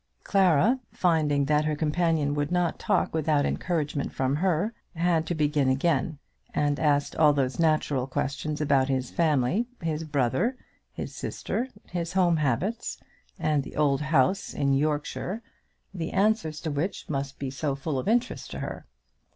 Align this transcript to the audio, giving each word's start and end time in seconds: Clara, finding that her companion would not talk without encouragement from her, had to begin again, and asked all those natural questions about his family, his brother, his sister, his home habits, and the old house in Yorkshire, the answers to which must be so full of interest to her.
Clara, 0.23 0.79
finding 0.91 1.45
that 1.45 1.65
her 1.65 1.75
companion 1.75 2.33
would 2.33 2.51
not 2.51 2.79
talk 2.79 3.13
without 3.13 3.45
encouragement 3.45 4.11
from 4.11 4.37
her, 4.37 4.73
had 4.95 5.27
to 5.27 5.35
begin 5.35 5.69
again, 5.69 6.17
and 6.55 6.79
asked 6.79 7.15
all 7.17 7.33
those 7.33 7.59
natural 7.59 8.07
questions 8.07 8.59
about 8.59 8.89
his 8.89 9.11
family, 9.11 9.67
his 9.79 10.03
brother, 10.03 10.57
his 10.91 11.13
sister, 11.13 11.67
his 11.87 12.13
home 12.13 12.37
habits, 12.37 12.99
and 13.37 13.61
the 13.61 13.75
old 13.75 14.01
house 14.01 14.55
in 14.55 14.73
Yorkshire, 14.73 15.43
the 15.93 16.09
answers 16.09 16.59
to 16.61 16.71
which 16.71 17.07
must 17.07 17.37
be 17.37 17.51
so 17.51 17.75
full 17.75 17.99
of 17.99 18.07
interest 18.07 18.49
to 18.49 18.57
her. 18.57 18.87